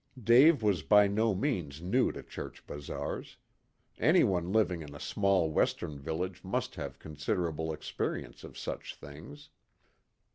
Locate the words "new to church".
1.79-2.65